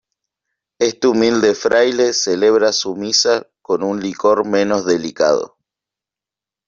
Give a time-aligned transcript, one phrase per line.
[0.79, 5.59] este humilde fraile celebra su misa con un licor menos delicado.